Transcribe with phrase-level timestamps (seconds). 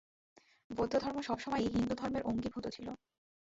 [0.69, 2.87] বৌদ্ধধর্ম সব সময়ই হিন্দুধর্মের অঙ্গীভূত ছিল।